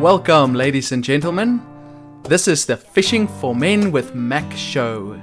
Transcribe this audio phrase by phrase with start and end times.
[0.00, 1.60] Welcome, ladies and gentlemen.
[2.22, 5.20] This is the Fishing for Men with Mac show.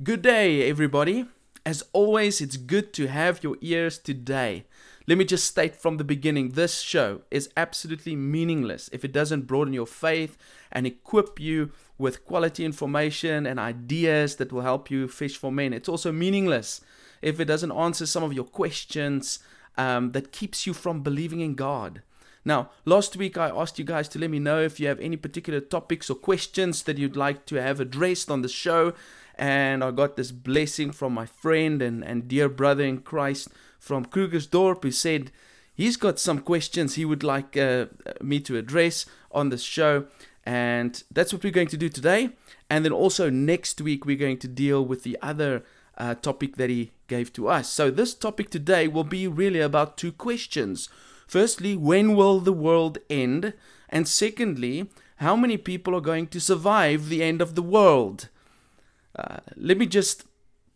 [0.00, 1.26] Good day, everybody.
[1.64, 4.66] As always, it's good to have your ears today.
[5.08, 9.48] Let me just state from the beginning this show is absolutely meaningless if it doesn't
[9.48, 10.38] broaden your faith
[10.70, 15.72] and equip you with quality information and ideas that will help you fish for men.
[15.72, 16.82] It's also meaningless
[17.20, 19.40] if it doesn't answer some of your questions
[19.76, 22.02] um, that keeps you from believing in God.
[22.44, 25.16] Now, last week I asked you guys to let me know if you have any
[25.16, 28.92] particular topics or questions that you'd like to have addressed on the show.
[29.34, 33.48] And I got this blessing from my friend and, and dear brother in Christ
[33.80, 35.32] from Krugersdorp who said
[35.74, 37.86] he's got some questions he would like uh,
[38.22, 40.06] me to address on the show.
[40.44, 42.30] And that's what we're going to do today.
[42.70, 45.64] And then also next week, we're going to deal with the other
[45.96, 47.70] uh, topic that he gave to us.
[47.70, 50.88] So, this topic today will be really about two questions.
[51.26, 53.54] Firstly, when will the world end?
[53.88, 58.28] And secondly, how many people are going to survive the end of the world?
[59.14, 60.24] Uh, let me just,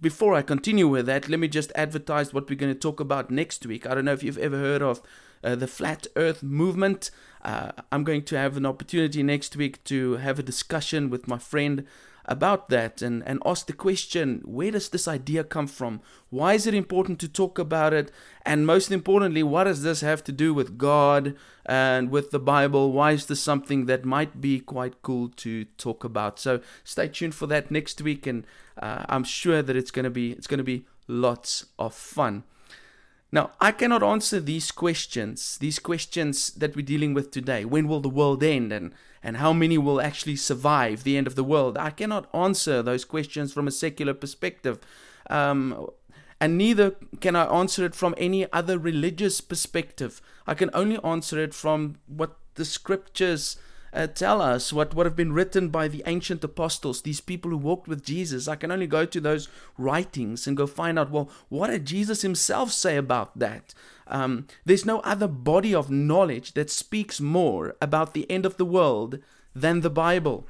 [0.00, 3.30] before I continue with that, let me just advertise what we're going to talk about
[3.30, 3.86] next week.
[3.86, 5.02] I don't know if you've ever heard of
[5.44, 7.10] uh, the Flat Earth Movement.
[7.42, 11.38] Uh, I'm going to have an opportunity next week to have a discussion with my
[11.38, 11.86] friend
[12.31, 16.00] about that and, and ask the question where does this idea come from?
[16.31, 18.12] Why is it important to talk about it?
[18.47, 21.34] And most importantly, what does this have to do with God
[21.67, 22.92] and with the Bible?
[22.92, 26.39] Why is this something that might be quite cool to talk about?
[26.39, 28.47] So stay tuned for that next week, and
[28.81, 32.45] uh, I'm sure that it's going to be it's going to be lots of fun.
[33.33, 37.64] Now, I cannot answer these questions, these questions that we're dealing with today.
[37.64, 38.73] When will the world end?
[38.73, 38.92] And
[39.23, 41.77] and how many will actually survive the end of the world?
[41.77, 44.78] I cannot answer those questions from a secular perspective.
[45.28, 45.91] Um,
[46.41, 50.23] and neither can I answer it from any other religious perspective.
[50.46, 53.58] I can only answer it from what the scriptures
[53.92, 57.56] uh, tell us, what, would have been written by the ancient apostles, these people who
[57.56, 58.48] walked with Jesus.
[58.48, 62.23] I can only go to those writings and go find out, well, what did Jesus
[62.23, 63.74] himself say about that?
[64.06, 68.64] Um, there's no other body of knowledge that speaks more about the end of the
[68.64, 69.18] world
[69.55, 70.46] than the Bible.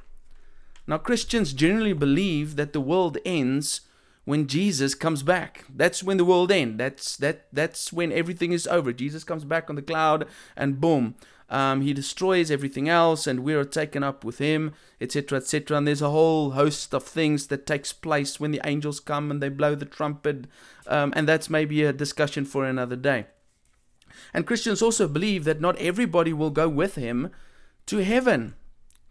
[0.87, 3.81] Now, Christians generally believe that the world ends
[4.25, 5.65] when Jesus comes back.
[5.73, 6.77] That's when the world ends.
[6.77, 7.47] That's that.
[7.51, 8.93] That's when everything is over.
[8.93, 11.15] Jesus comes back on the cloud, and boom,
[11.51, 15.77] um, he destroys everything else, and we are taken up with him, etc., etc.
[15.77, 19.43] And there's a whole host of things that takes place when the angels come and
[19.43, 20.45] they blow the trumpet,
[20.87, 23.25] um, and that's maybe a discussion for another day.
[24.33, 27.31] And Christians also believe that not everybody will go with him
[27.87, 28.55] to heaven.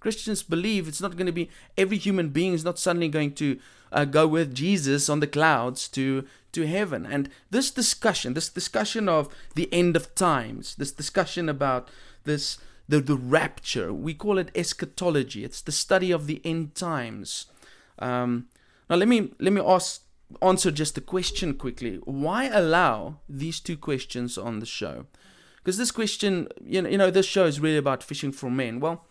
[0.00, 3.58] Christians believe it's not going to be every human being is not suddenly going to
[3.92, 7.06] uh, go with Jesus on the clouds to to heaven.
[7.06, 11.88] And this discussion, this discussion of the end of times, this discussion about
[12.24, 12.58] this
[12.88, 15.44] the, the rapture, we call it eschatology.
[15.44, 17.46] It's the study of the end times.
[18.00, 18.48] Um,
[18.88, 20.02] now let me let me ask
[20.42, 21.96] answer just a question quickly.
[22.04, 25.06] Why allow these two questions on the show?
[25.58, 28.80] Because this question, you know, you know, this show is really about fishing for men.
[28.80, 29.04] Well,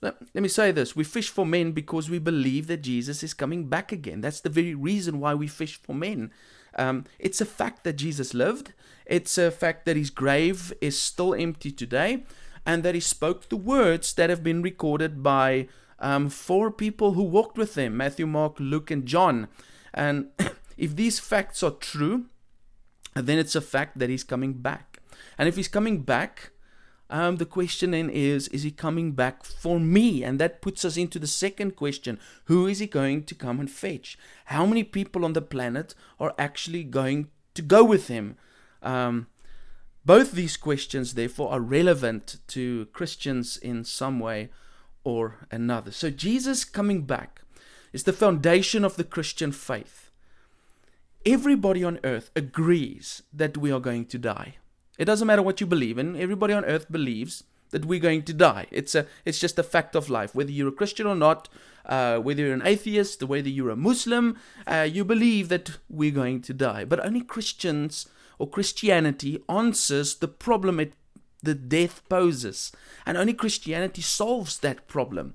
[0.00, 0.94] let, let me say this.
[0.94, 4.20] We fish for men because we believe that Jesus is coming back again.
[4.20, 6.30] That's the very reason why we fish for men.
[6.76, 8.72] Um, it's a fact that Jesus lived.
[9.06, 12.24] It's a fact that his grave is still empty today,
[12.66, 15.68] and that he spoke the words that have been recorded by
[15.98, 19.48] um, four people who walked with him Matthew, Mark, Luke, and John.
[19.94, 20.28] And
[20.76, 22.26] If these facts are true,
[23.14, 24.98] then it's a fact that he's coming back.
[25.38, 26.50] And if he's coming back,
[27.08, 30.22] um, the question then is is he coming back for me?
[30.22, 33.70] And that puts us into the second question who is he going to come and
[33.70, 34.18] fetch?
[34.46, 38.36] How many people on the planet are actually going to go with him?
[38.82, 39.28] Um,
[40.06, 44.48] both these questions, therefore, are relevant to Christians in some way
[45.04, 45.90] or another.
[45.90, 47.42] So, Jesus coming back
[47.92, 50.06] is the foundation of the Christian faith
[51.26, 54.54] everybody on earth agrees that we are going to die.
[54.96, 58.32] It doesn't matter what you believe in, everybody on earth believes that we're going to
[58.32, 58.66] die.
[58.70, 60.34] It's a it's just a fact of life.
[60.34, 61.48] Whether you're a Christian or not,
[61.84, 66.40] uh, whether you're an atheist, whether you're a Muslim, uh, you believe that we're going
[66.42, 66.84] to die.
[66.84, 68.06] But only Christians
[68.38, 70.92] or Christianity answers the problem it
[71.42, 72.72] the death poses,
[73.04, 75.34] and only Christianity solves that problem.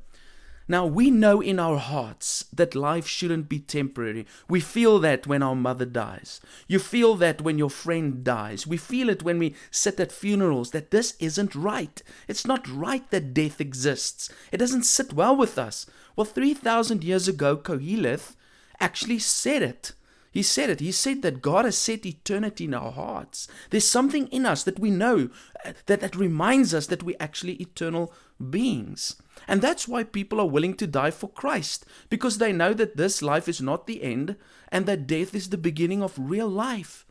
[0.68, 4.26] Now, we know in our hearts that life shouldn't be temporary.
[4.48, 6.40] We feel that when our mother dies.
[6.68, 8.66] You feel that when your friend dies.
[8.66, 12.02] We feel it when we sit at funerals that this isn't right.
[12.28, 14.30] It's not right that death exists.
[14.52, 15.86] It doesn't sit well with us.
[16.16, 18.36] Well, 3,000 years ago, Koheleth
[18.80, 19.92] actually said it.
[20.32, 20.80] He said it.
[20.80, 23.50] He said that God has set eternity in our hearts.
[23.70, 25.30] There's something in us that we know
[25.66, 28.14] uh, that, that reminds us that we're actually eternal
[28.50, 29.22] beings.
[29.48, 33.22] And that's why people are willing to die for Christ, because they know that this
[33.22, 34.38] life is not the end
[34.70, 37.06] and that death is the beginning of real life.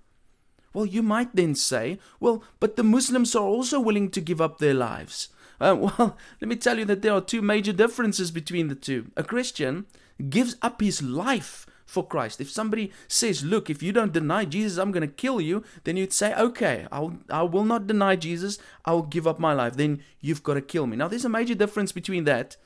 [0.73, 4.59] Well, you might then say, well, but the Muslims are also willing to give up
[4.59, 5.29] their lives.
[5.61, 9.11] Uh, well, let me tell you that there are two major differences between the two.
[9.17, 9.85] A Christian
[10.31, 12.41] gives up his life for Christ.
[12.41, 15.97] If somebody says, "Look, if you don't deny Jesus, I'm going to kill you," then
[15.97, 18.59] you'd say, "Okay, I'll I will not deny Jesus.
[18.85, 20.97] I'll give up my life." Then you've got to kill me.
[20.97, 22.57] Now, there's a major difference between that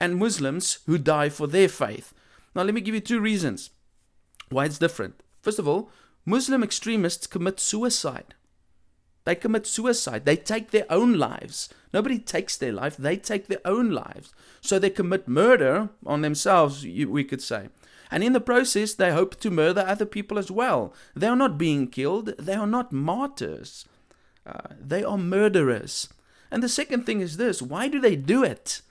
[0.00, 2.12] and Muslims who die for their faith.
[2.54, 3.70] Now, let me give you two reasons
[4.50, 5.22] why it's different.
[5.40, 5.90] First of all,
[6.24, 8.34] Muslim extremists commit suicide.
[9.24, 10.24] They commit suicide.
[10.24, 11.68] They take their own lives.
[11.92, 14.34] Nobody takes their life, they take their own lives.
[14.60, 17.68] So they commit murder on themselves, we could say.
[18.10, 20.94] And in the process, they hope to murder other people as well.
[21.14, 23.86] They are not being killed, they are not martyrs,
[24.46, 26.08] uh, they are murderers.
[26.50, 28.82] And the second thing is this why do they do it?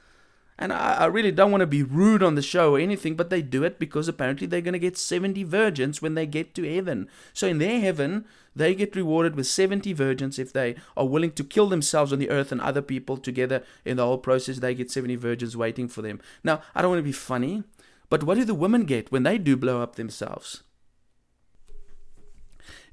[0.58, 3.30] And I, I really don't want to be rude on the show or anything, but
[3.30, 6.76] they do it because apparently they're going to get 70 virgins when they get to
[6.76, 7.10] heaven.
[7.34, 8.26] So in their heaven,
[8.56, 12.30] they get rewarded with 70 virgins if they are willing to kill themselves on the
[12.30, 14.60] earth and other people together in the whole process.
[14.60, 16.22] They get 70 virgins waiting for them.
[16.44, 17.64] Now, I don't want to be funny,
[18.14, 20.62] but what do the women get when they do blow up themselves?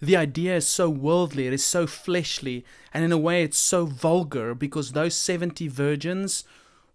[0.00, 2.64] The idea is so worldly, it is so fleshly,
[2.94, 6.44] and in a way it's so vulgar because those 70 virgins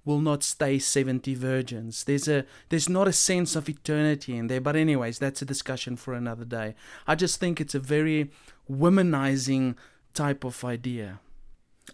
[0.06, 2.04] will not stay 70 virgins.
[2.04, 4.60] There's a there's not a sense of eternity in there.
[4.60, 6.74] But anyways, that's a discussion for another day.
[7.06, 8.32] I just think it's a very
[8.68, 9.76] womanizing
[10.16, 11.20] type of idea.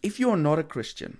[0.01, 1.17] If you are not a Christian,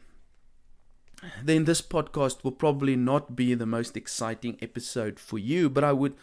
[1.44, 5.94] then this podcast will probably not be the most exciting episode for you, but I
[5.94, 6.16] would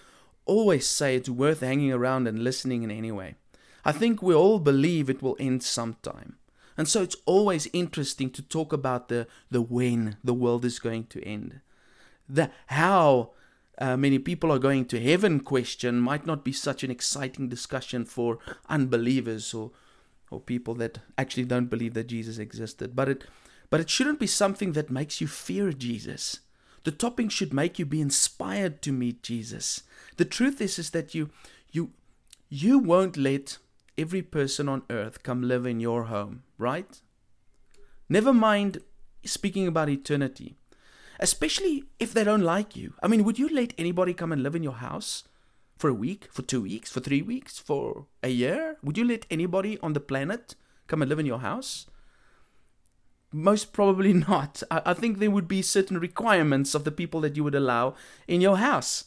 [0.44, 3.36] always say it's worth hanging around and listening in anyway.
[3.84, 6.36] I think we all believe it will end sometime.
[6.76, 11.06] And so it's always interesting to talk about the, the when the world is going
[11.06, 11.60] to end.
[12.28, 13.30] The how
[13.78, 18.04] uh, many people are going to heaven question might not be such an exciting discussion
[18.04, 19.70] for unbelievers or,
[20.30, 22.94] or people that actually don't believe that Jesus existed.
[22.94, 23.24] But it,
[23.70, 26.40] but it shouldn't be something that makes you fear Jesus.
[26.84, 29.82] The topping should make you be inspired to meet Jesus.
[30.16, 31.30] The truth is, is that you,
[31.70, 31.90] you,
[32.48, 33.58] you won't let
[33.98, 37.00] every person on earth come live in your home, right?
[38.08, 38.78] Never mind
[39.24, 40.56] speaking about eternity,
[41.20, 42.94] especially if they don't like you.
[43.02, 45.24] I mean, would you let anybody come and live in your house
[45.76, 48.78] for a week, for two weeks, for three weeks, for a year?
[48.82, 50.54] Would you let anybody on the planet
[50.86, 51.86] come and live in your house?
[53.32, 54.62] Most probably not.
[54.70, 57.94] I, I think there would be certain requirements of the people that you would allow
[58.26, 59.04] in your house.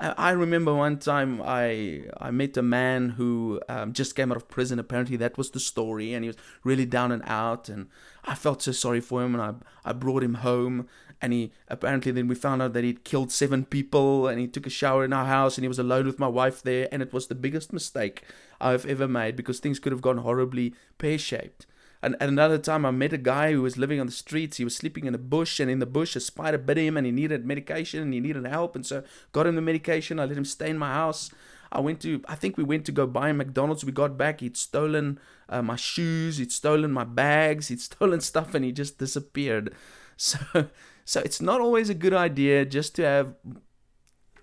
[0.00, 4.46] I remember one time I I met a man who um, just came out of
[4.46, 4.78] prison.
[4.78, 7.68] Apparently that was the story, and he was really down and out.
[7.68, 7.88] And
[8.24, 9.54] I felt so sorry for him, and I
[9.90, 10.86] I brought him home.
[11.20, 14.68] And he apparently then we found out that he'd killed seven people, and he took
[14.68, 17.12] a shower in our house, and he was alone with my wife there, and it
[17.12, 18.22] was the biggest mistake
[18.60, 21.66] I've ever made because things could have gone horribly pear shaped.
[22.02, 24.56] And, and another time, I met a guy who was living on the streets.
[24.56, 27.04] He was sleeping in a bush, and in the bush, a spider bit him, and
[27.04, 28.76] he needed medication, and he needed help.
[28.76, 29.02] And so,
[29.32, 30.20] got him the medication.
[30.20, 31.30] I let him stay in my house.
[31.70, 33.84] I went to, I think we went to go buy McDonald's.
[33.84, 34.40] We got back.
[34.40, 36.38] He'd stolen uh, my shoes.
[36.38, 37.68] He'd stolen my bags.
[37.68, 39.74] He'd stolen stuff, and he just disappeared.
[40.16, 40.38] So,
[41.04, 43.34] so it's not always a good idea just to have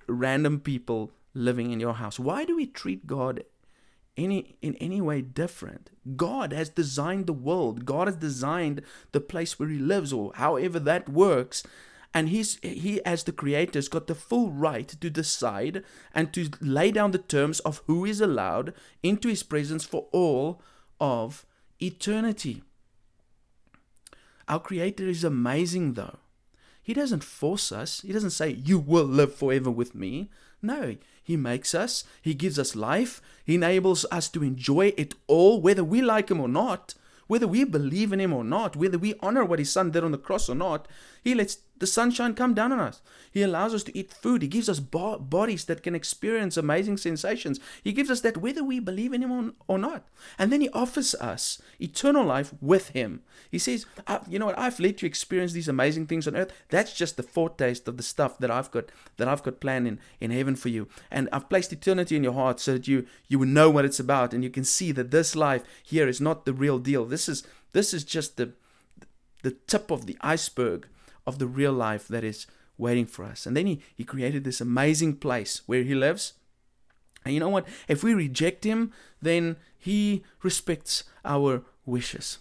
[0.08, 2.20] random people living in your house.
[2.20, 3.44] Why do we treat God
[4.18, 5.90] any in any way different.
[6.16, 7.86] God has designed the world.
[7.86, 8.82] God has designed
[9.12, 11.64] the place where he lives or however that works.
[12.14, 16.50] And he's he as the creator has got the full right to decide and to
[16.62, 20.62] lay down the terms of who is allowed into his presence for all
[21.00, 21.46] of
[21.82, 22.64] eternity.
[24.48, 26.20] Our creator is amazing though.
[26.82, 28.02] He doesn't force us.
[28.02, 30.30] He doesn't say you will live forever with me.
[30.66, 30.96] No,
[31.26, 35.84] he makes us, He gives us life, He enables us to enjoy it all, whether
[35.84, 36.94] we like Him or not,
[37.26, 40.12] whether we believe in Him or not, whether we honor what His Son did on
[40.12, 40.88] the cross or not.
[41.24, 43.02] He lets the sunshine come down on us.
[43.32, 44.42] He allows us to eat food.
[44.42, 47.60] He gives us bo- bodies that can experience amazing sensations.
[47.84, 50.08] He gives us that whether we believe in Him or not.
[50.40, 53.24] And then He offers us eternal life with Him.
[53.52, 53.86] He says,
[54.30, 54.58] "You know what?
[54.58, 56.54] I've let you experience these amazing things on earth.
[56.70, 58.86] That's just the foretaste of the stuff that I've got
[59.18, 60.88] that I've got planned in in heaven for you.
[61.12, 64.00] And I've placed eternity in your heart so that you you will know what it's
[64.00, 67.04] about, and you can see that this life here is not the real deal.
[67.04, 68.54] This is this is just the
[69.44, 70.88] the tip of the iceberg."
[71.26, 73.46] Of the real life that is waiting for us.
[73.46, 76.34] And then he, he created this amazing place where he lives.
[77.24, 77.68] And you know what?
[77.88, 78.92] If we reject him,
[79.22, 82.40] then he respects our wishes.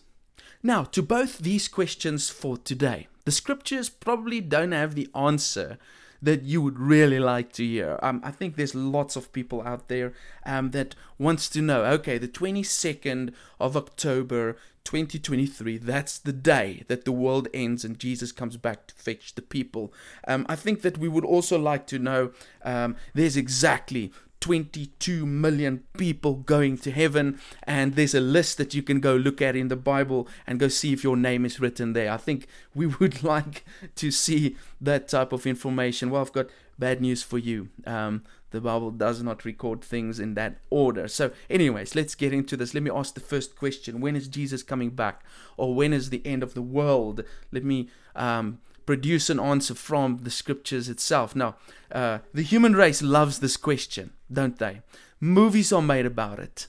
[0.63, 5.79] Now, to both these questions for today, the scriptures probably don't have the answer
[6.23, 7.99] that you would really like to hear.
[8.03, 10.13] Um, I think there's lots of people out there
[10.47, 11.85] um, that wants to know.
[11.85, 15.79] Okay, the 22nd of October, 2023.
[15.79, 19.93] That's the day that the world ends and Jesus comes back to fetch the people.
[20.29, 22.33] Um, I think that we would also like to know.
[22.63, 24.13] Um, there's exactly
[24.45, 29.41] 22 million people going to heaven, and there's a list that you can go look
[29.41, 32.13] at in the Bible and go see if your name is written there.
[32.13, 36.11] I think we would like to see that type of information.
[36.11, 36.49] Well, I've got
[36.79, 37.71] bad news for you.
[37.87, 41.09] Um, the Bible does not record things in that order.
[41.09, 42.75] So, anyways, let's get into this.
[42.75, 45.25] Let me ask the first question When is Jesus coming back?
[45.57, 47.25] Or when is the end of the world?
[47.51, 51.35] Let me um, produce an answer from the scriptures itself.
[51.35, 51.57] Now,
[51.93, 54.83] uh, the human race loves this question, don't they?
[55.21, 56.67] Movies are made about it,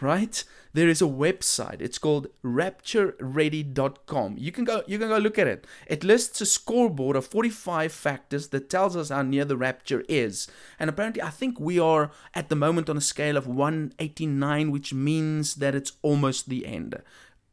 [0.00, 0.42] right?
[0.74, 1.82] There is a website.
[1.82, 4.36] It's called raptureready.com.
[4.38, 5.66] You can go you can go look at it.
[5.86, 10.48] It lists a scoreboard of 45 factors that tells us how near the rapture is.
[10.78, 14.94] And apparently I think we are at the moment on a scale of 189, which
[14.94, 17.02] means that it's almost the end.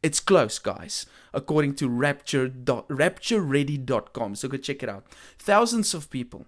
[0.02, 4.34] It's close, guys, according to rapture raptureready.com.
[4.34, 5.06] So go check it out.
[5.38, 6.46] Thousands of people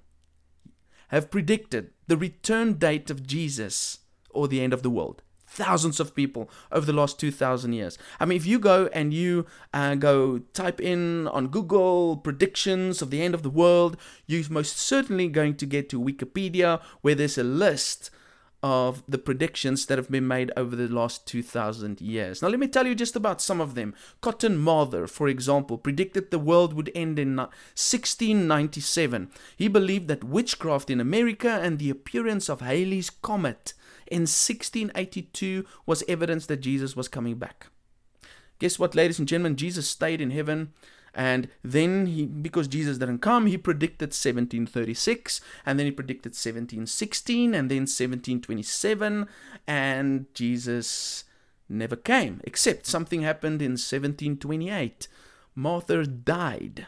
[1.08, 3.98] have predicted the return date of Jesus
[4.30, 5.22] or the end of the world.
[5.46, 7.98] Thousands of people over the last 2,000 years.
[8.18, 13.10] I mean, if you go and you uh, go type in on Google predictions of
[13.10, 17.36] the end of the world, you're most certainly going to get to Wikipedia where there's
[17.36, 18.10] a list
[18.62, 22.40] of the predictions that have been made over the last 2000 years.
[22.40, 23.94] Now, let me tell you just about some of them.
[24.20, 29.30] Cotton Mather, for example, predicted the world would end in 1697.
[29.56, 33.74] He believed that witchcraft in America and the appearance of Halley's Comet
[34.06, 37.66] in 1682 was evidence that Jesus was coming back.
[38.60, 39.56] Guess what, ladies and gentlemen?
[39.56, 40.72] Jesus stayed in heaven
[41.14, 47.54] and then he, because Jesus didn't come, he predicted 1736, and then he predicted 1716,
[47.54, 49.28] and then 1727,
[49.66, 51.24] and Jesus
[51.68, 55.08] never came, except something happened in 1728.
[55.54, 56.86] Mather died.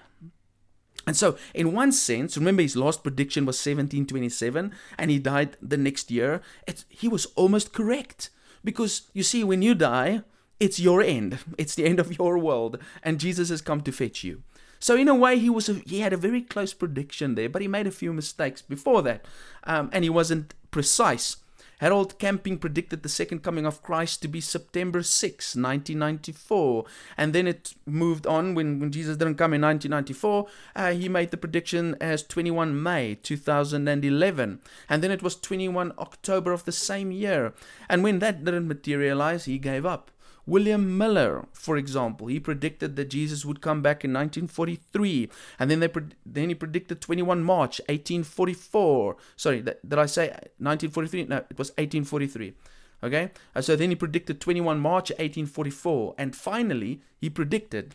[1.07, 5.77] And so, in one sense, remember his last prediction was 1727, and he died the
[5.77, 6.41] next year.
[6.89, 8.31] He was almost correct.
[8.63, 10.23] Because you see, when you die,
[10.61, 11.39] it's your end.
[11.59, 14.43] It's the end of your world, and Jesus has come to fetch you.
[14.79, 17.63] So in a way, he was a, he had a very close prediction there, but
[17.63, 19.25] he made a few mistakes before that,
[19.65, 21.39] um, and he wasn't precise.
[21.79, 26.85] Harold Camping predicted the second coming of Christ to be September 6, 1994.
[27.17, 30.47] And then it moved on when, when Jesus didn't come in 1994.
[30.77, 34.61] Uh, he made the prediction as 21 May 2011.
[34.89, 37.53] And then it was 21 October of the same year.
[37.89, 40.11] And when that didn't materialize, he gave up.
[40.47, 45.81] William Miller, for example, he predicted that Jesus would come back in 1943, and then
[45.81, 45.89] they
[46.27, 49.17] then he predicted 21 March 1844.
[49.37, 51.25] Sorry, did I say 1943?
[51.25, 52.55] No, it was 1843.
[53.03, 57.95] Okay, uh, so then he predicted 21 March 1844, and finally he predicted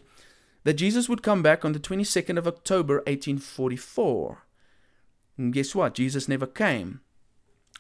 [0.63, 4.43] that Jesus would come back on the 22nd of October 1844.
[5.37, 5.93] And guess what?
[5.93, 7.01] Jesus never came.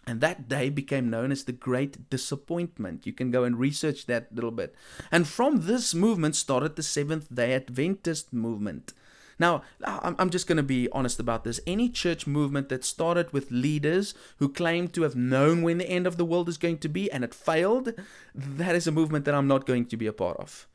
[0.07, 3.05] And that day became known as the Great Disappointment.
[3.05, 4.73] You can go and research that a little bit.
[5.11, 8.93] And from this movement started the Seventh day Adventist movement.
[9.39, 11.61] Now, I'm just going to be honest about this.
[11.65, 16.05] Any church movement that started with leaders who claimed to have known when the end
[16.05, 17.93] of the world is going to be and it failed,
[18.35, 20.67] that is a movement that I'm not going to be a part of.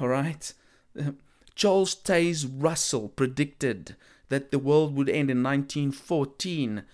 [0.00, 0.52] All right?
[1.56, 3.96] Charles Taze Russell predicted
[4.28, 6.84] that the world would end in 1914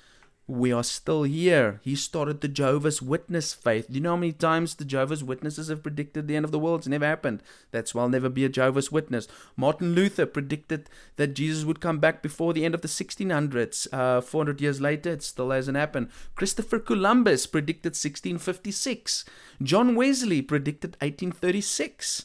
[0.48, 1.80] we are still here.
[1.84, 3.86] He started the Jehovah's Witness faith.
[3.88, 6.58] Do you know how many times the Jehovah's Witnesses have predicted the end of the
[6.58, 6.80] world?
[6.80, 7.42] It's never happened.
[7.70, 9.28] That's why I'll never be a Jehovah's Witness.
[9.56, 13.86] Martin Luther predicted that Jesus would come back before the end of the 1600s.
[13.92, 16.10] Uh, 400 years later, it still hasn't happened.
[16.34, 19.24] Christopher Columbus predicted 1656.
[19.62, 22.24] John Wesley predicted 1836.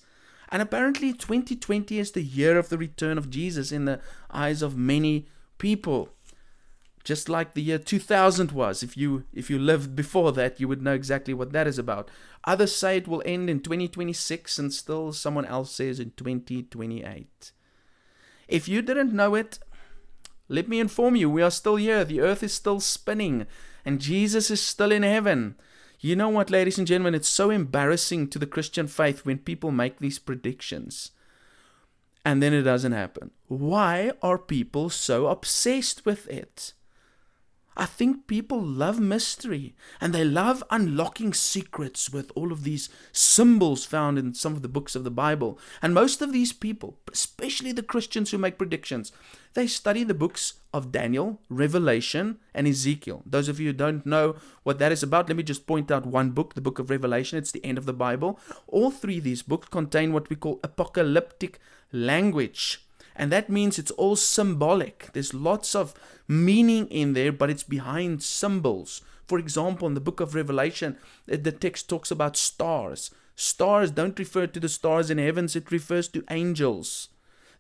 [0.50, 4.00] And apparently, 2020 is the year of the return of Jesus in the
[4.32, 5.28] eyes of many
[5.60, 6.10] people
[7.08, 8.84] just like the year 2000 was.
[8.84, 12.12] If you if you lived before that, you would know exactly what that is about.
[12.44, 17.54] Others say it will end in 2026 and still someone else says in 2028.
[18.50, 19.58] If you didn't know it,
[20.50, 22.04] let me inform you, we are still here.
[22.04, 23.48] The earth is still spinning
[23.86, 25.56] and Jesus is still in heaven.
[26.02, 29.72] You know what, ladies and gentlemen, it's so embarrassing to the Christian faith when people
[29.72, 31.12] make these predictions
[32.26, 33.32] and then it doesn't happen.
[33.48, 36.74] Why are people so obsessed with it?
[37.80, 43.86] I think people love mystery and they love unlocking secrets with all of these symbols
[43.86, 45.60] found in some of the books of the Bible.
[45.80, 49.12] And most of these people, especially the Christians who make predictions,
[49.54, 53.22] they study the books of Daniel, Revelation, and Ezekiel.
[53.28, 56.08] Those of you who don't know what that is about, let me just point out
[56.08, 57.38] one book, the book of Revelation.
[57.38, 58.40] It's the end of the Bible.
[58.68, 61.60] All three of these books contain what we call apocalyptic
[61.92, 62.87] language.
[63.18, 65.10] And that means it's all symbolic.
[65.14, 65.94] There's lots of
[66.28, 69.02] meaning in there, but it's behind symbols.
[69.26, 73.12] For example, in the book of Revelation, the text talks about stars.
[73.36, 77.10] Stars don't refer to the stars in heavens, it refers to angels.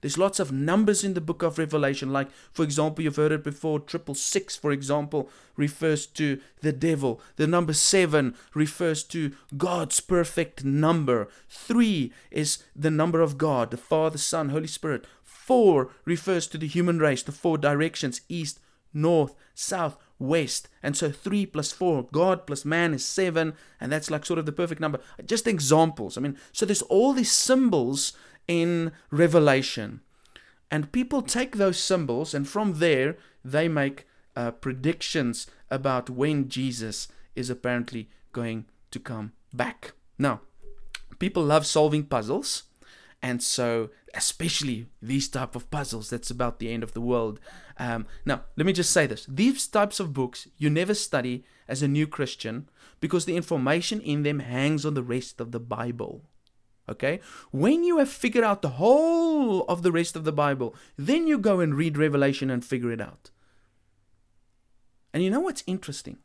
[0.02, 3.44] There's lots of numbers in the book of Revelation, like, for example, you've heard it
[3.44, 7.20] before, triple six, for example, refers to the devil.
[7.38, 11.30] The number seven refers to God's perfect number.
[11.50, 15.06] Three is the number of God, the Father, Son, Holy Spirit.
[15.48, 18.60] Four refers to the human race, the four directions east,
[18.94, 20.68] north, south, west.
[20.84, 24.46] And so three plus four, God plus man is seven, and that's like sort of
[24.46, 25.00] the perfect number.
[25.26, 26.18] Just examples.
[26.18, 28.12] I mean, so there's all these symbols
[28.46, 30.02] in Revelation.
[30.70, 37.08] And people take those symbols, and from there, they make uh, predictions about when Jesus
[37.38, 39.94] is apparently going to come back.
[40.20, 40.42] Now,
[41.20, 42.64] people love solving puzzles
[43.22, 47.40] and so especially these type of puzzles that's about the end of the world.
[47.78, 49.26] Um, now let me just say this.
[49.28, 52.70] These types of books you never study as a new christian
[53.00, 56.24] because the information in them hangs on the rest of the bible
[56.90, 57.20] okay?
[57.52, 61.38] When you have figured out the whole of the rest of the bible then you
[61.38, 63.30] go and read revelation and figure it out.
[65.14, 66.18] And you know what's interesting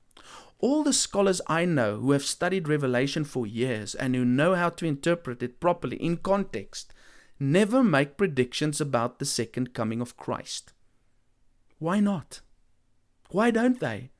[0.62, 4.70] all the scholars I know who have studied Revelation for years and who know how
[4.70, 6.94] to interpret it properly in context
[7.38, 10.72] never make predictions about the second coming of Christ.
[11.80, 12.40] Why not?
[13.30, 14.12] Why don't they?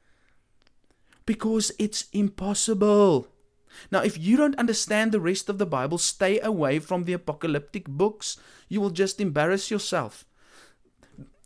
[1.25, 3.29] Because it's impossible.
[3.93, 7.87] Now, if you don't understand the rest of the Bible, stay away from the apocalyptic
[7.87, 8.37] books.
[8.69, 10.27] You will just embarrass yourself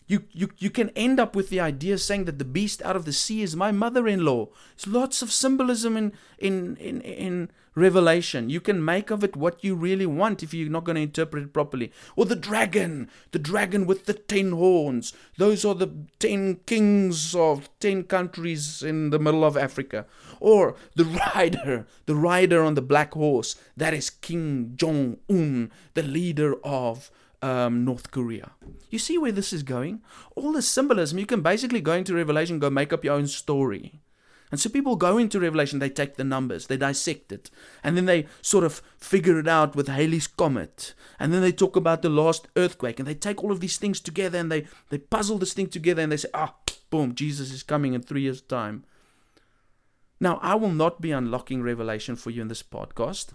[0.06, 3.04] you, you, you can end up with the idea saying that the beast out of
[3.04, 4.48] the sea is my mother-in-law.
[4.76, 8.48] There's lots of symbolism in, in, in, in Revelation.
[8.48, 11.42] You can make of it what you really want if you're not going to interpret
[11.42, 11.92] it properly.
[12.16, 15.12] Or the dragon, the dragon with the ten horns.
[15.36, 20.06] Those are the ten kings of ten countries in the middle of Africa.
[20.40, 23.56] Or the rider, the rider on the black horse.
[23.76, 27.10] That is Kim Jong-un, the leader of
[27.42, 28.52] um, North Korea.
[28.90, 30.02] You see where this is going?
[30.34, 34.00] All the symbolism, you can basically go into Revelation, go make up your own story.
[34.50, 37.50] And so people go into Revelation, they take the numbers, they dissect it,
[37.82, 40.94] and then they sort of figure it out with Halley's Comet.
[41.18, 44.00] And then they talk about the last earthquake, and they take all of these things
[44.00, 46.54] together and they, they puzzle this thing together and they say, ah,
[46.90, 48.84] boom, Jesus is coming in three years' time.
[50.20, 53.32] Now, I will not be unlocking Revelation for you in this podcast,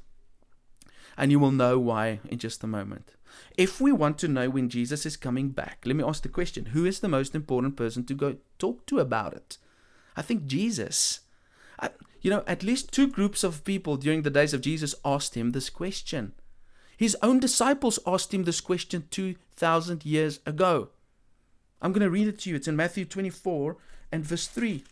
[1.17, 3.15] and you will know why in just a moment.
[3.57, 6.67] If we want to know when Jesus is coming back, let me ask the question
[6.67, 9.57] who is the most important person to go talk to about it?
[10.15, 11.21] I think Jesus.
[11.79, 11.89] I,
[12.21, 15.51] you know, at least two groups of people during the days of Jesus asked him
[15.51, 16.33] this question.
[16.95, 20.89] His own disciples asked him this question 2,000 years ago.
[21.81, 22.55] I'm going to read it to you.
[22.55, 23.77] It's in Matthew 24
[24.11, 24.83] and verse 3.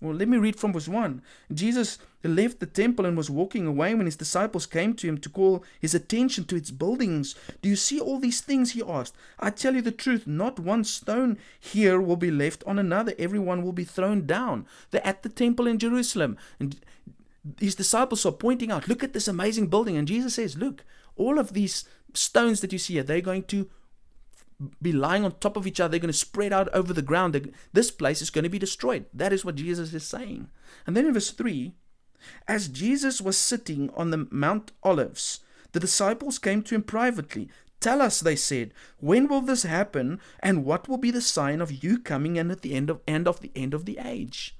[0.00, 1.22] Well, let me read from verse 1.
[1.52, 5.28] Jesus left the temple and was walking away when his disciples came to him to
[5.28, 7.34] call his attention to its buildings.
[7.62, 8.72] Do you see all these things?
[8.72, 9.14] He asked.
[9.38, 13.14] I tell you the truth, not one stone here will be left on another.
[13.18, 14.66] Everyone will be thrown down.
[14.90, 16.36] They're at the temple in Jerusalem.
[16.58, 16.80] And
[17.60, 19.96] his disciples are pointing out, look at this amazing building.
[19.96, 20.84] And Jesus says, look,
[21.16, 21.84] all of these
[22.14, 23.68] stones that you see here, they're going to
[24.80, 25.90] be lying on top of each other.
[25.92, 27.52] They're going to spread out over the ground.
[27.74, 29.04] This place is going to be destroyed.
[29.12, 30.48] That is what Jesus is saying.
[30.86, 31.74] And then in verse 3,
[32.46, 35.40] as Jesus was sitting on the Mount Olives,
[35.72, 37.48] the disciples came to him privately.
[37.80, 41.84] Tell us, they said, when will this happen, and what will be the sign of
[41.84, 44.56] you coming in at the end of, end of the end of the age?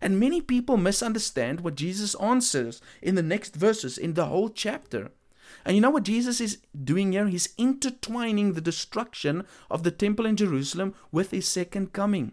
[0.00, 5.12] And many people misunderstand what Jesus answers in the next verses in the whole chapter.
[5.64, 7.28] And you know what Jesus is doing here?
[7.28, 12.32] He's intertwining the destruction of the temple in Jerusalem with his second coming.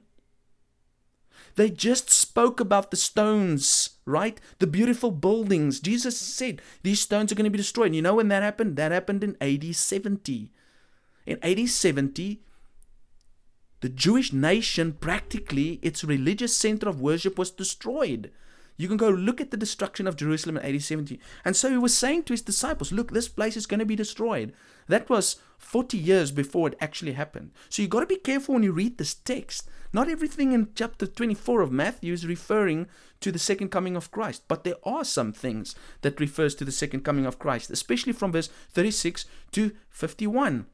[1.56, 4.40] They just spoke about the stones, right?
[4.60, 5.80] The beautiful buildings.
[5.80, 7.88] Jesus said these stones are going to be destroyed.
[7.88, 8.76] And you know when that happened?
[8.78, 10.52] That happened in AD 70.
[11.26, 12.42] In AD 70,
[13.82, 18.32] the Jewish nation, practically its religious center of worship, was destroyed.
[18.78, 21.20] You can go look at the destruction of Jerusalem in AD 70.
[21.46, 23.96] And so he was saying to his disciples, Look, this place is going to be
[23.96, 24.54] destroyed.
[24.92, 27.52] That was 40 years before it actually happened.
[27.70, 29.70] So you've got to be careful when you read this text.
[29.94, 32.88] Not everything in chapter 24 of Matthew is referring
[33.22, 36.74] to the second coming of Christ, but there are some things that refers to the
[36.74, 39.24] second coming of Christ, especially from verse 36
[39.54, 40.66] to 51.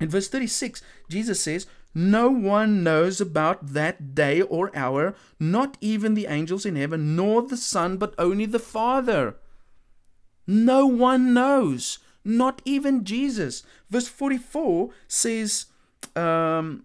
[0.00, 6.14] In verse 36, Jesus says, No one knows about that day or hour, not even
[6.14, 9.36] the angels in heaven, nor the Son, but only the Father.
[10.44, 13.62] No one knows, not even Jesus.
[13.88, 15.66] Verse 44 says,
[16.14, 16.84] um,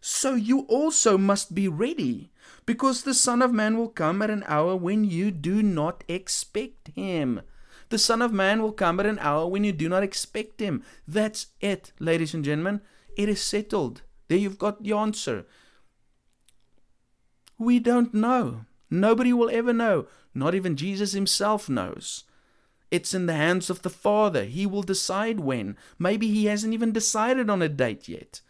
[0.00, 2.30] So you also must be ready,
[2.64, 6.88] because the Son of Man will come at an hour when you do not expect
[6.94, 7.42] him.
[7.88, 10.84] The Son of Man will come at an hour when you do not expect him.
[11.06, 12.80] That's it, ladies and gentlemen.
[13.16, 14.02] It is settled.
[14.28, 15.44] There you've got the answer.
[17.58, 18.64] We don't know.
[18.88, 20.06] Nobody will ever know.
[20.34, 22.24] Not even Jesus himself knows.
[22.92, 24.44] It's in the hands of the Father.
[24.44, 25.78] He will decide when.
[25.98, 28.42] Maybe he hasn't even decided on a date yet.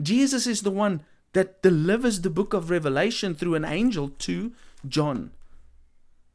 [0.00, 1.02] Jesus is the one
[1.34, 4.52] that delivers the book of Revelation through an angel to
[4.88, 5.32] John.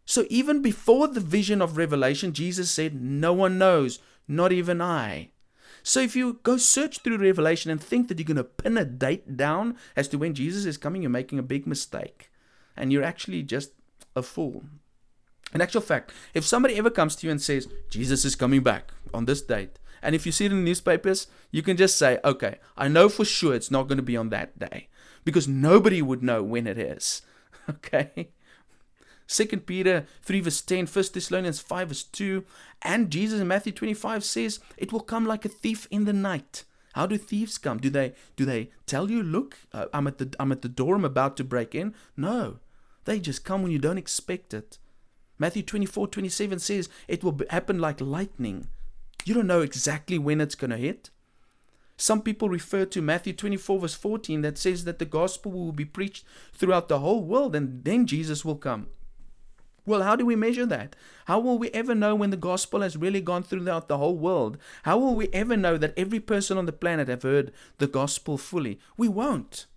[0.06, 5.32] So even before the vision of Revelation, Jesus said, No one knows, not even I.
[5.82, 8.86] So if you go search through Revelation and think that you're going to pin a
[8.86, 12.30] date down as to when Jesus is coming, you're making a big mistake.
[12.78, 13.72] And you're actually just
[14.16, 14.66] a fool.
[15.56, 18.92] In actual fact, if somebody ever comes to you and says, Jesus is coming back
[19.14, 22.20] on this date, and if you see it in the newspapers, you can just say,
[22.26, 24.90] okay, I know for sure it's not going to be on that day
[25.24, 27.22] because nobody would know when it is.
[27.68, 28.30] Okay?
[29.26, 32.46] Second Peter 3 verse 10, 1 Thessalonians 5 verse 2,
[32.84, 36.64] and Jesus in Matthew 25 says, it will come like a thief in the night.
[36.94, 37.80] How do thieves come?
[37.80, 40.96] Do they do they tell you, look, uh, I'm at the I'm at the door,
[40.96, 41.96] I'm about to break in?
[42.16, 42.60] No.
[43.06, 44.78] They just come when you don't expect it.
[45.38, 48.68] Matthew 24, 27 says it will happen like lightning.
[49.26, 51.10] You don't know exactly when it's going to hit.
[51.98, 55.86] Some people refer to Matthew 24, verse 14, that says that the gospel will be
[55.86, 58.88] preached throughout the whole world and then Jesus will come.
[59.86, 60.96] Well, how do we measure that?
[61.26, 64.58] How will we ever know when the gospel has really gone throughout the whole world?
[64.84, 68.38] How will we ever know that every person on the planet have heard the gospel
[68.38, 68.80] fully?
[68.98, 69.68] We won't.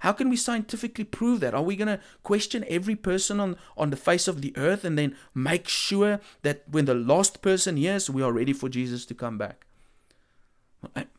[0.00, 1.54] How can we scientifically prove that?
[1.54, 4.98] Are we going to question every person on, on the face of the earth and
[4.98, 9.14] then make sure that when the last person hears, we are ready for Jesus to
[9.14, 9.66] come back?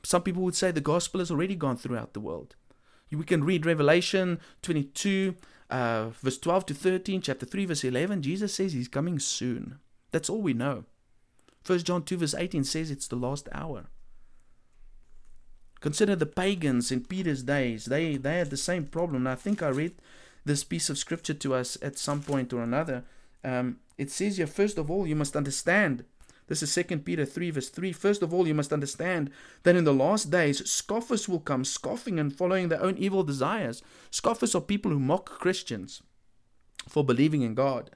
[0.03, 2.55] Some people would say the gospel has already gone throughout the world.
[3.11, 5.35] We can read Revelation 22
[5.71, 9.79] uh, verse 12 to 13, chapter 3, verse 11, Jesus says he's coming soon.
[10.11, 10.83] That's all we know.
[11.63, 13.85] First John 2, verse 18 says it's the last hour.
[15.81, 17.85] Consider the pagans in Peter's days.
[17.85, 19.27] They, they had the same problem.
[19.27, 19.95] I think I read
[20.45, 23.03] this piece of scripture to us at some point or another.
[23.43, 26.05] Um, it says here, first of all, you must understand
[26.47, 27.93] this is 2 Peter 3, verse 3.
[27.93, 29.31] First of all, you must understand
[29.63, 33.81] that in the last days, scoffers will come, scoffing and following their own evil desires.
[34.09, 36.01] Scoffers are people who mock Christians
[36.89, 37.89] for believing in God.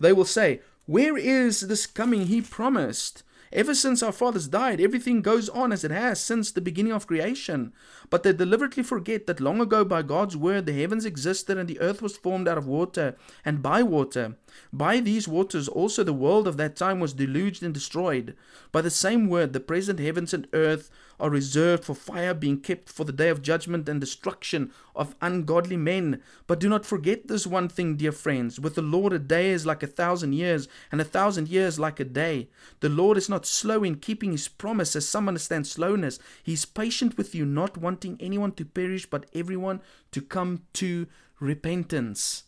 [0.00, 3.24] They will say, Where is this coming he promised?
[3.52, 7.06] Ever since our fathers died, everything goes on as it has since the beginning of
[7.06, 7.72] creation.
[8.10, 11.80] But they deliberately forget that long ago, by God's word, the heavens existed and the
[11.80, 14.36] earth was formed out of water and by water.
[14.72, 18.34] By these waters also the world of that time was deluged and destroyed.
[18.72, 22.88] By the same word, the present heavens and earth are reserved for fire, being kept
[22.88, 26.22] for the day of judgment and destruction of ungodly men.
[26.46, 28.60] But do not forget this one thing, dear friends.
[28.60, 31.98] With the Lord, a day is like a thousand years, and a thousand years like
[31.98, 32.48] a day.
[32.80, 36.18] The Lord is not slow in keeping his promise, as some understand slowness.
[36.42, 39.80] He is patient with you, not wanting anyone to perish, but everyone
[40.12, 41.06] to come to
[41.40, 42.44] repentance.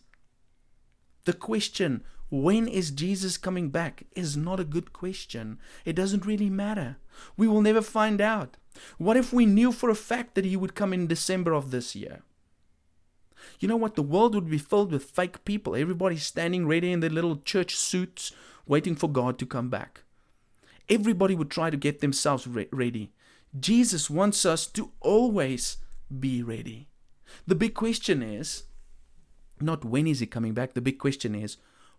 [1.24, 5.58] The question, when is Jesus coming back, is not a good question.
[5.84, 6.96] It doesn't really matter.
[7.36, 8.56] We will never find out.
[8.98, 11.94] What if we knew for a fact that he would come in December of this
[11.94, 12.22] year?
[13.58, 13.94] You know what?
[13.94, 15.74] The world would be filled with fake people.
[15.74, 18.32] Everybody standing ready in their little church suits,
[18.66, 20.02] waiting for God to come back.
[20.90, 23.12] Everybody would try to get themselves re- ready.
[23.58, 25.78] Jesus wants us to always
[26.18, 26.88] be ready.
[27.46, 28.64] The big question is
[29.60, 31.56] not when is he coming back, the big question is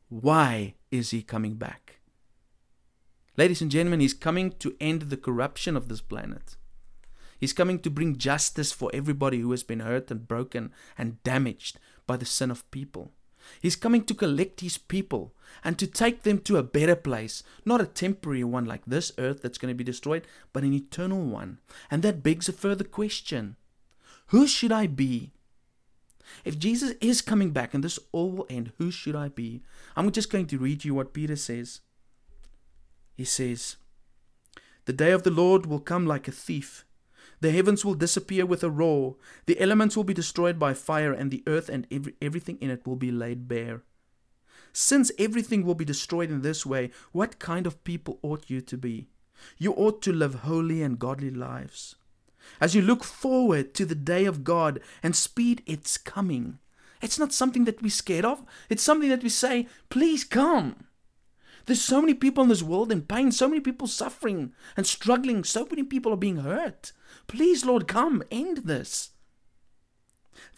[0.10, 2.00] why is he coming back?
[3.38, 6.58] Ladies and gentlemen, he's coming to end the corruption of this planet.
[7.40, 11.80] He's coming to bring justice for everybody who has been hurt and broken and damaged
[12.06, 13.14] by the sin of people.
[13.62, 17.82] He's coming to collect his people and to take them to a better place, not
[17.82, 21.60] a temporary one like this earth that's going to be destroyed, but an eternal one.
[21.90, 23.56] And that begs a further question
[24.28, 25.32] Who should I be?
[26.46, 29.62] If Jesus is coming back and this all will end, who should I be?
[29.96, 31.82] I'm just going to read you what Peter says.
[33.16, 33.76] He says,
[34.86, 36.86] The day of the Lord will come like a thief.
[37.42, 39.16] The heavens will disappear with a roar,
[39.48, 42.86] the elements will be destroyed by fire, and the earth and every, everything in it
[42.86, 43.82] will be laid bare.
[44.74, 48.78] Since everything will be destroyed in this way, what kind of people ought you to
[48.78, 49.10] be?
[49.58, 51.96] You ought to live holy and godly lives.
[52.60, 56.60] As you look forward to the day of God and speed its coming,
[57.02, 58.44] it's not something that we're scared of.
[58.70, 60.86] It's something that we say, please come.
[61.66, 65.44] There's so many people in this world in pain, so many people suffering and struggling,
[65.44, 66.92] so many people are being hurt.
[67.32, 69.12] Please, Lord, come, end this.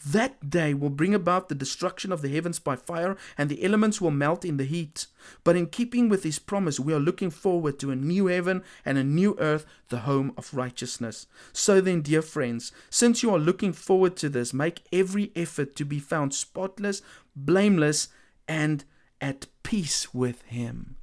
[0.07, 4.01] That day will bring about the destruction of the heavens by fire, and the elements
[4.01, 5.05] will melt in the heat.
[5.43, 8.97] But in keeping with his promise, we are looking forward to a new heaven and
[8.97, 11.27] a new earth, the home of righteousness.
[11.51, 15.86] So then, dear friends, since you are looking forward to this, make every effort to
[15.86, 17.03] be found spotless,
[17.36, 18.07] blameless,
[18.47, 18.83] and
[19.21, 20.95] at peace with him.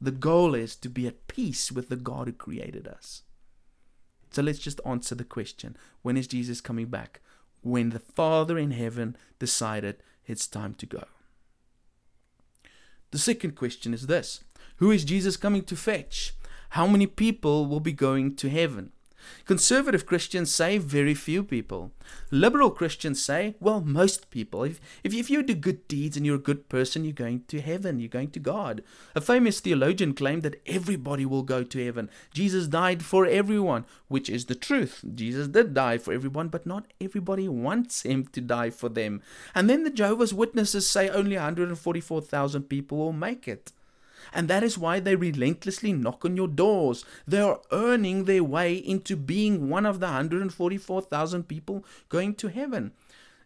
[0.00, 3.24] The goal is to be at peace with the God who created us.
[4.36, 7.22] So let's just answer the question when is Jesus coming back?
[7.62, 11.04] When the Father in heaven decided it's time to go.
[13.12, 14.44] The second question is this
[14.76, 16.34] Who is Jesus coming to fetch?
[16.76, 18.92] How many people will be going to heaven?
[19.44, 21.92] Conservative Christians say very few people.
[22.30, 24.64] Liberal Christians say, well, most people.
[24.64, 27.60] If, if, if you do good deeds and you're a good person, you're going to
[27.60, 28.82] heaven, you're going to God.
[29.14, 32.10] A famous theologian claimed that everybody will go to heaven.
[32.32, 35.04] Jesus died for everyone, which is the truth.
[35.14, 39.22] Jesus did die for everyone, but not everybody wants him to die for them.
[39.54, 43.72] And then the Jehovah's Witnesses say only 144,000 people will make it.
[44.32, 47.04] And that is why they relentlessly knock on your doors.
[47.26, 52.92] They are earning their way into being one of the 144,000 people going to heaven.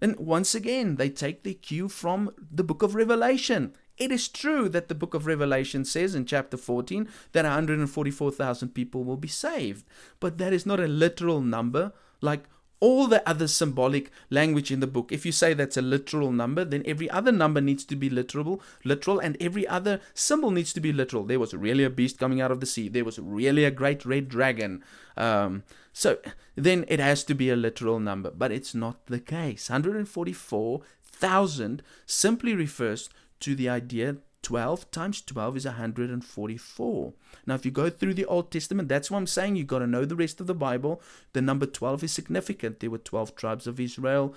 [0.00, 3.74] And once again, they take their cue from the book of Revelation.
[3.98, 9.04] It is true that the book of Revelation says in chapter 14 that 144,000 people
[9.04, 9.84] will be saved,
[10.20, 12.44] but that is not a literal number like
[12.80, 15.12] all the other symbolic language in the book.
[15.12, 18.62] If you say that's a literal number, then every other number needs to be literal,
[18.84, 21.24] literal, and every other symbol needs to be literal.
[21.24, 22.88] There was really a beast coming out of the sea.
[22.88, 24.82] There was really a great red dragon.
[25.16, 26.18] Um, so
[26.56, 29.68] then it has to be a literal number, but it's not the case.
[29.68, 37.12] 144,000 simply refers to the idea 12 times 12 is 144.
[37.46, 39.56] Now, if you go through the Old Testament, that's what I'm saying.
[39.56, 41.02] You've got to know the rest of the Bible.
[41.34, 42.80] The number 12 is significant.
[42.80, 44.34] There were 12 tribes of Israel.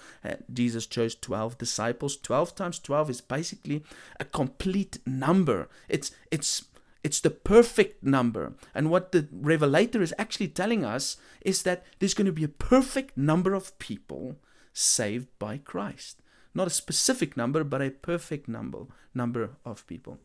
[0.52, 2.18] Jesus chose 12 disciples.
[2.18, 3.84] 12 times 12 is basically
[4.20, 5.70] a complete number.
[5.88, 6.66] It's, it's,
[7.04, 8.54] it's the perfect number.
[8.76, 12.50] And what the Revelator is actually telling us is that there's going to be a
[12.50, 14.36] perfect number of people
[14.74, 16.23] saved by Christ
[16.54, 20.18] not a specific number, but a perfect number number of people.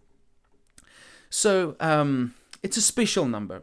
[1.30, 3.62] So um, it's a special number.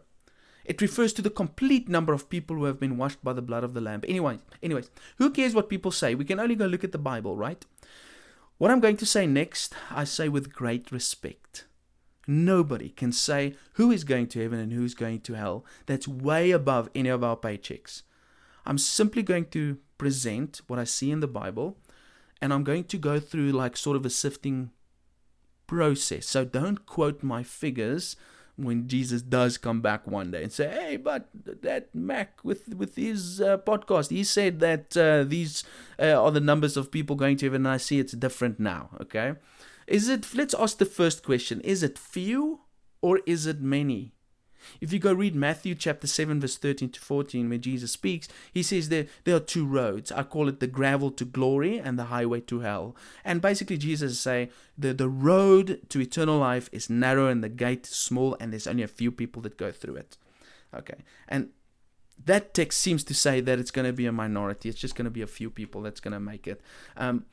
[0.64, 3.64] It refers to the complete number of people who have been washed by the blood
[3.64, 4.02] of the Lamb.
[4.08, 6.16] Anyway, anyways, who cares what people say?
[6.16, 7.64] We can only go look at the Bible, right?
[8.58, 11.66] What I'm going to say next, I say with great respect.
[12.28, 15.66] Nobody can say who is going to heaven and who's going to hell.
[15.86, 18.02] That's way above any of our paychecks.
[18.66, 21.78] I'm simply going to present what I see in the Bible
[22.42, 24.72] and I'm going to go through like sort of a sifting
[25.68, 26.28] process.
[26.28, 28.16] So don't quote my figures
[28.58, 32.96] when Jesus does come back one day and say, "Hey, but that Mac with with
[32.96, 35.64] his uh, podcast, he said that uh, these
[36.00, 38.90] uh, are the numbers of people going to heaven, and I see it's different now."
[39.02, 39.34] Okay,
[39.88, 40.34] is it?
[40.34, 42.62] Let's ask the first question: Is it few
[43.02, 44.15] or is it many?
[44.82, 48.64] If you go read Matthew chapter 7, verse 13 to 14, where Jesus speaks, he
[48.64, 50.12] says there, there are two roads.
[50.12, 52.96] I call it the gravel to glory and the highway to hell.
[53.24, 57.88] And basically, Jesus say the, the road to eternal life is narrow and the gate
[57.88, 60.18] is small, and there's only a few people that go through it.
[60.74, 61.04] Okay.
[61.28, 61.50] And
[62.24, 64.70] that text seems to say that it's going to be a minority.
[64.70, 66.62] It's just going to be a few people that's going to make it.
[66.96, 67.26] Um,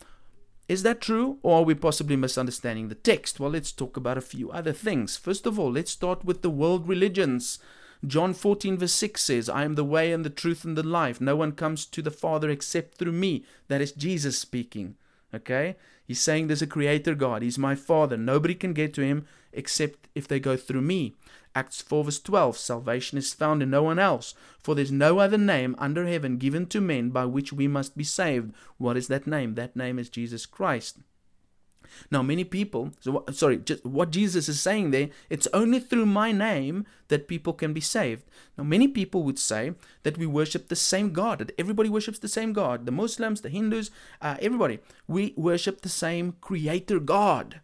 [0.68, 3.40] is that true, or are we possibly misunderstanding the text?
[3.40, 5.16] Well, let's talk about a few other things.
[5.16, 7.58] First of all, let's start with the world religions.
[8.06, 11.20] John 14, verse 6 says, I am the way and the truth and the life.
[11.20, 13.44] No one comes to the Father except through me.
[13.68, 14.96] That is Jesus speaking.
[15.34, 15.76] Okay?
[16.04, 17.42] He's saying there's a creator God.
[17.42, 18.16] He's my Father.
[18.16, 21.14] Nobody can get to him except if they go through me.
[21.54, 25.38] Acts 4 verse 12 Salvation is found in no one else, for there's no other
[25.38, 28.52] name under heaven given to men by which we must be saved.
[28.78, 29.54] What is that name?
[29.54, 30.98] That name is Jesus Christ.
[32.10, 36.32] Now, many people, so, sorry, just what Jesus is saying there, it's only through my
[36.32, 38.24] name that people can be saved.
[38.56, 42.28] Now, many people would say that we worship the same God, that everybody worships the
[42.28, 42.86] same God.
[42.86, 44.78] The Muslims, the Hindus, uh, everybody.
[45.06, 47.60] We worship the same Creator God.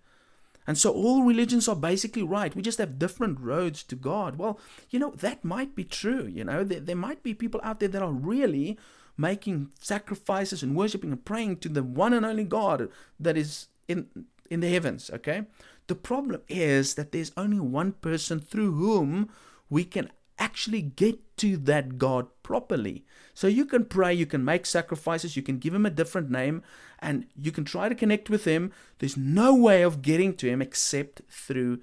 [0.68, 2.54] And so all religions are basically right.
[2.54, 4.37] We just have different roads to God.
[4.37, 6.26] Well, you know, that might be true.
[6.26, 8.78] You know, there, there might be people out there that are really
[9.16, 14.09] making sacrifices and worshiping and praying to the one and only God that is in
[14.50, 15.46] in the heavens, okay?
[15.87, 19.31] The problem is that there's only one person through whom
[19.70, 23.05] we can actually get to that God properly.
[23.35, 26.62] So you can pray, you can make sacrifices, you can give him a different name,
[26.98, 28.72] and you can try to connect with him.
[28.98, 31.81] There's no way of getting to him except through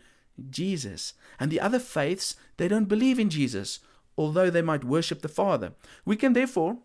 [0.50, 1.14] Jesus.
[1.40, 3.80] And the other faiths, they don't believe in Jesus,
[4.18, 5.74] although they might worship the Father.
[6.04, 6.80] We can therefore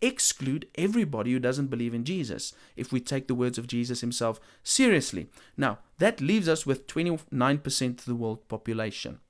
[0.00, 4.40] exclude everybody who doesn't believe in Jesus if we take the words of Jesus himself
[4.64, 5.28] seriously.
[5.56, 9.20] Now, that leaves us with 29% of the world population.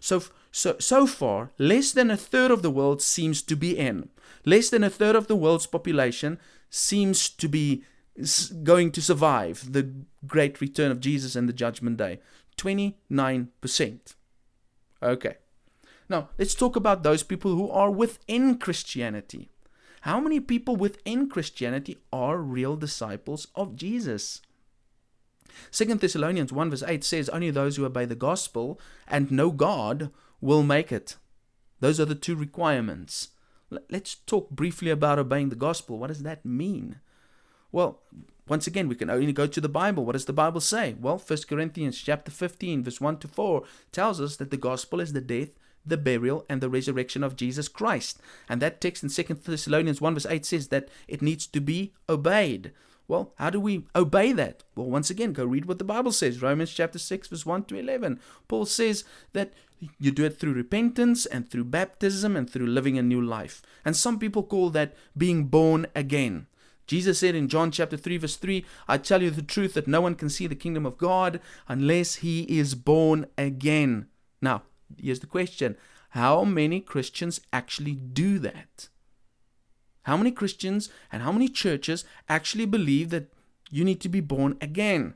[0.00, 4.08] So, so, so far, less than a third of the world seems to be in.
[4.44, 6.38] Less than a third of the world's population
[6.70, 7.84] seems to be
[8.62, 9.92] going to survive the
[10.26, 12.20] great return of Jesus and the judgment day.
[12.56, 13.98] 29%.
[15.02, 15.36] Okay.
[16.08, 19.50] Now, let's talk about those people who are within Christianity.
[20.02, 24.40] How many people within Christianity are real disciples of Jesus?
[25.70, 30.10] Second Thessalonians 1 verse 8 says, Only those who obey the gospel and know God
[30.40, 31.16] will make it.
[31.80, 33.28] Those are the two requirements.
[33.90, 35.98] Let's talk briefly about obeying the gospel.
[35.98, 37.00] What does that mean?
[37.70, 38.00] Well,
[38.48, 40.06] once again, we can only go to the Bible.
[40.06, 40.96] What does the Bible say?
[40.98, 45.12] Well, 1 Corinthians chapter 15, verse 1 to 4 tells us that the gospel is
[45.12, 45.50] the death,
[45.84, 48.20] the burial, and the resurrection of Jesus Christ.
[48.48, 51.92] And that text in 2 Thessalonians 1 verse 8 says that it needs to be
[52.08, 52.72] obeyed.
[53.08, 54.64] Well, how do we obey that?
[54.76, 56.42] Well, once again, go read what the Bible says.
[56.42, 58.20] Romans chapter 6, verse 1 to 11.
[58.48, 59.54] Paul says that
[59.98, 63.62] you do it through repentance and through baptism and through living a new life.
[63.82, 66.48] And some people call that being born again.
[66.86, 70.02] Jesus said in John chapter 3, verse 3, I tell you the truth that no
[70.02, 74.08] one can see the kingdom of God unless he is born again.
[74.42, 74.62] Now,
[75.00, 75.76] here's the question
[76.10, 78.88] How many Christians actually do that?
[80.08, 83.30] How many Christians and how many churches actually believe that
[83.70, 85.12] you need to be born again?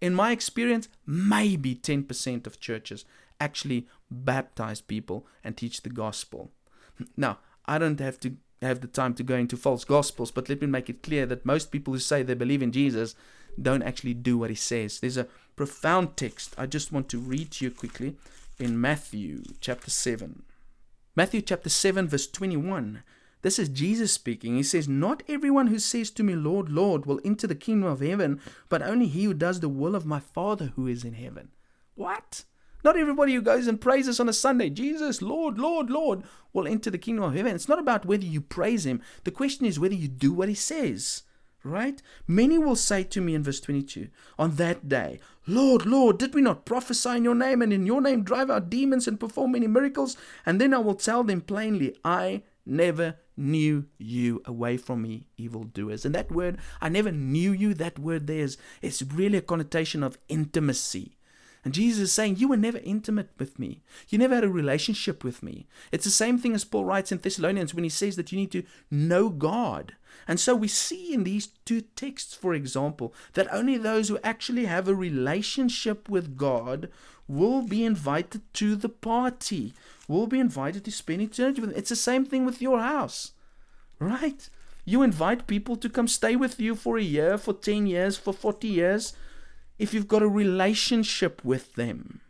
[0.00, 3.04] In my experience, maybe 10% of churches
[3.40, 6.52] actually baptize people and teach the gospel.
[7.16, 10.60] Now, I don't have to have the time to go into false gospels, but let
[10.60, 13.16] me make it clear that most people who say they believe in Jesus
[13.60, 15.00] don't actually do what he says.
[15.00, 18.14] There's a profound text I just want to read to you quickly
[18.60, 20.44] in Matthew chapter 7.
[21.16, 23.02] Matthew chapter 7, verse 21
[23.42, 24.56] this is Jesus speaking.
[24.56, 28.00] He says, Not everyone who says to me, Lord, Lord, will enter the kingdom of
[28.00, 31.50] heaven, but only he who does the will of my Father who is in heaven.
[31.96, 32.44] What?
[32.84, 36.90] Not everybody who goes and praises on a Sunday, Jesus, Lord, Lord, Lord, will enter
[36.90, 37.54] the kingdom of heaven.
[37.54, 39.02] It's not about whether you praise him.
[39.24, 41.22] The question is whether you do what he says.
[41.64, 42.02] Right?
[42.26, 46.42] Many will say to me in verse 22 on that day, Lord, Lord, did we
[46.42, 49.68] not prophesy in your name and in your name drive out demons and perform many
[49.68, 50.16] miracles?
[50.44, 56.04] And then I will tell them plainly, I never knew you away from me, evildoers.
[56.04, 60.02] And that word, I never knew you, that word there is it's really a connotation
[60.02, 61.18] of intimacy.
[61.64, 63.82] And Jesus is saying, You were never intimate with me.
[64.08, 65.66] You never had a relationship with me.
[65.92, 68.52] It's the same thing as Paul writes in Thessalonians when he says that you need
[68.52, 69.94] to know God.
[70.26, 74.66] And so we see in these two texts, for example, that only those who actually
[74.66, 76.88] have a relationship with God
[77.32, 79.72] will be invited to the party,
[80.06, 81.78] will be invited to spend eternity with them.
[81.78, 83.32] It's the same thing with your house,
[83.98, 84.48] right?
[84.84, 88.34] You invite people to come stay with you for a year, for 10 years, for
[88.34, 89.14] 40 years,
[89.78, 92.20] if you've got a relationship with them.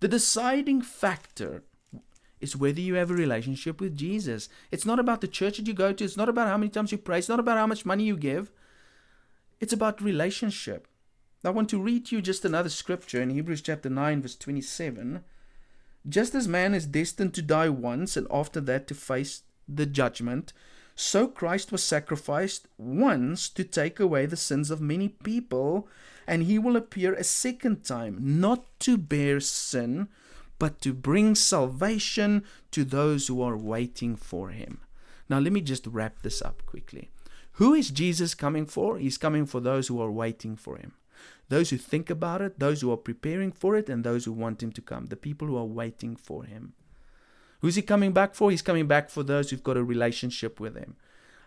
[0.00, 1.62] The deciding factor
[2.40, 4.48] is whether you have a relationship with Jesus.
[4.72, 6.90] It's not about the church that you go to, it's not about how many times
[6.90, 8.50] you pray, it's not about how much money you give.
[9.60, 10.88] It's about relationship.
[11.48, 15.24] I want to read you just another scripture in Hebrews chapter 9, verse 27.
[16.06, 20.52] Just as man is destined to die once and after that to face the judgment,
[20.94, 25.88] so Christ was sacrificed once to take away the sins of many people,
[26.26, 30.08] and he will appear a second time, not to bear sin,
[30.58, 34.82] but to bring salvation to those who are waiting for him.
[35.30, 37.10] Now, let me just wrap this up quickly.
[37.52, 38.98] Who is Jesus coming for?
[38.98, 40.92] He's coming for those who are waiting for him
[41.48, 44.62] those who think about it, those who are preparing for it, and those who want
[44.62, 46.74] him to come, the people who are waiting for him.
[47.60, 48.50] Who's he coming back for?
[48.50, 50.96] He's coming back for those who've got a relationship with him.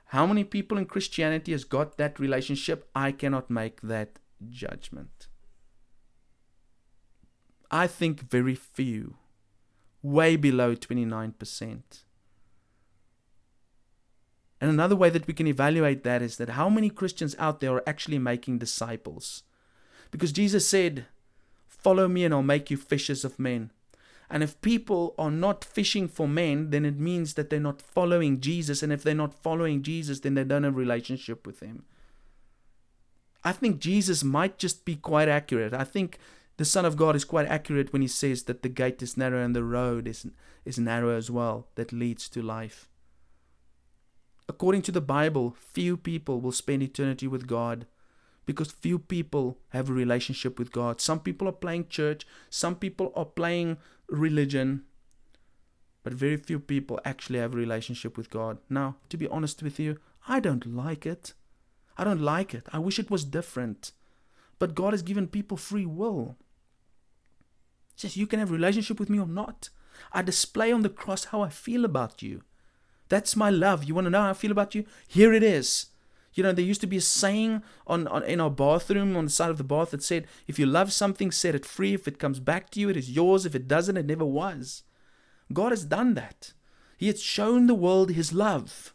[0.07, 2.89] How many people in Christianity has got that relationship?
[2.93, 5.27] I cannot make that judgment.
[7.69, 9.15] I think very few,
[10.01, 11.81] way below 29%.
[14.59, 17.75] And another way that we can evaluate that is that how many Christians out there
[17.75, 19.43] are actually making disciples?
[20.11, 21.05] Because Jesus said,
[21.67, 23.71] Follow me and I'll make you fishers of men.
[24.29, 28.39] And if people are not fishing for men, then it means that they're not following
[28.39, 28.83] Jesus.
[28.83, 31.83] And if they're not following Jesus, then they don't have a relationship with him.
[33.43, 35.73] I think Jesus might just be quite accurate.
[35.73, 36.19] I think
[36.57, 39.43] the Son of God is quite accurate when he says that the gate is narrow
[39.43, 40.27] and the road is,
[40.63, 42.87] is narrow as well that leads to life.
[44.47, 47.87] According to the Bible, few people will spend eternity with God
[48.45, 50.99] because few people have a relationship with God.
[50.99, 53.77] Some people are playing church, some people are playing
[54.09, 54.83] religion,
[56.03, 58.57] but very few people actually have a relationship with God.
[58.69, 61.33] Now, to be honest with you, I don't like it.
[61.97, 62.67] I don't like it.
[62.71, 63.91] I wish it was different.
[64.59, 66.37] But God has given people free will.
[67.95, 69.69] He says you can have a relationship with me or not.
[70.11, 72.41] I display on the cross how I feel about you.
[73.09, 73.83] That's my love.
[73.83, 74.85] You want to know how I feel about you?
[75.07, 75.87] Here it is.
[76.33, 79.31] You know, there used to be a saying on, on in our bathroom on the
[79.31, 81.93] side of the bath that said, if you love something, set it free.
[81.93, 83.45] If it comes back to you, it is yours.
[83.45, 84.83] If it doesn't, it never was.
[85.51, 86.53] God has done that.
[86.97, 88.93] He has shown the world his love.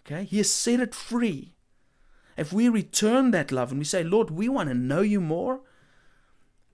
[0.00, 0.24] Okay?
[0.24, 1.54] He has set it free.
[2.36, 5.60] If we return that love and we say, Lord, we want to know you more,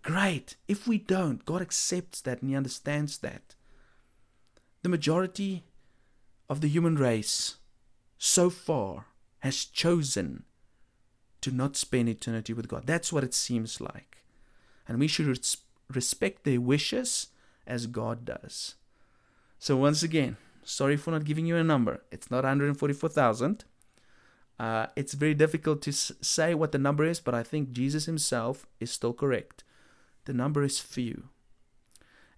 [0.03, 0.57] great.
[0.69, 3.55] If we don't, God accepts that and He understands that.
[4.83, 5.65] The majority
[6.51, 7.57] of the human race
[8.19, 9.07] so far
[9.45, 10.42] has chosen
[11.42, 12.86] to not spend eternity with God.
[12.86, 14.24] That's what it seems like.
[14.88, 15.59] And we should res-
[15.92, 17.26] respect their wishes
[17.66, 18.76] as God does.
[19.59, 22.01] So, once again, sorry for not giving you a number.
[22.11, 23.66] It's not 144,000.
[24.59, 28.07] Uh, it's very difficult to s- say what the number is, but I think Jesus
[28.07, 29.62] himself is still correct.
[30.24, 31.24] The number is few.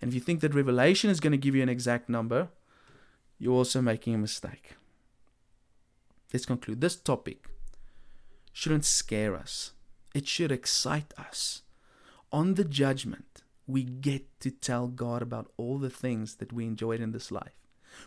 [0.01, 2.49] And if you think that Revelation is going to give you an exact number,
[3.39, 4.75] you're also making a mistake.
[6.33, 6.81] Let's conclude.
[6.81, 7.47] This topic
[8.53, 9.73] shouldn't scare us,
[10.15, 11.63] it should excite us.
[12.33, 17.01] On the judgment, we get to tell God about all the things that we enjoyed
[17.01, 17.57] in this life.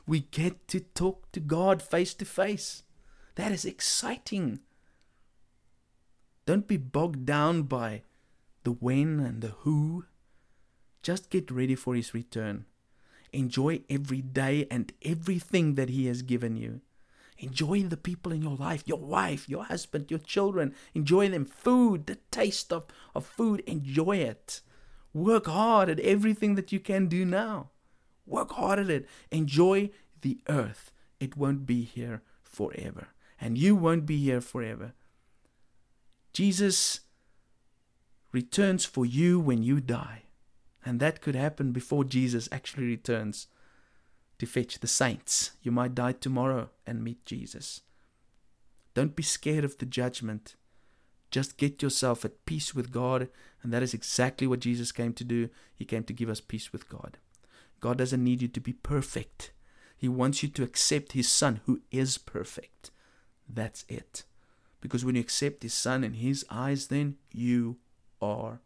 [0.08, 2.84] We get to talk to God face to face.
[3.36, 4.60] That is exciting.
[6.46, 8.04] Don't be bogged down by
[8.64, 10.06] the when and the who.
[11.02, 12.66] Just get ready for His return.
[13.32, 16.82] Enjoy every day and everything that He has given you.
[17.40, 20.76] Enjoy the people in your life, your wife, your husband, your children.
[20.94, 21.46] Enjoy them.
[21.46, 22.86] Food, the taste of,
[23.16, 24.62] of food, enjoy it.
[25.14, 27.70] Work hard at everything that you can do now.
[28.26, 29.08] Work hard at it.
[29.32, 29.90] Enjoy
[30.22, 30.92] the earth.
[31.20, 33.08] It won't be here forever.
[33.40, 34.94] And you won't be here forever.
[36.34, 37.02] Jesus
[38.32, 40.24] returns for you when you die.
[40.86, 43.48] And that could happen before Jesus actually returns
[44.40, 45.52] to fetch the saints.
[45.62, 47.82] You might die tomorrow and meet Jesus.
[48.94, 50.56] Don't be scared of the judgment.
[51.32, 53.30] Just get yourself at peace with God,
[53.62, 55.50] and that is exactly what Jesus came to do.
[55.76, 57.18] He came to give us peace with God.
[57.80, 59.52] God doesn't need you to be perfect,
[59.96, 62.92] He wants you to accept His Son, who is perfect.
[63.48, 64.24] That's it.
[64.82, 67.78] Because when you accept His Son in His eyes, then you
[68.22, 68.62] are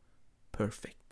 [0.51, 1.02] perfect.